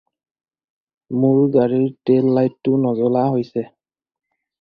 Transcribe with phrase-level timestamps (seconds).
[1.23, 3.65] মোৰ গাড়ীৰ টেইল লাইটটো নজ্বলা হৈছে।